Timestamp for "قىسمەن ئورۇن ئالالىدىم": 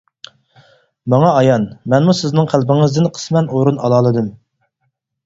3.19-4.33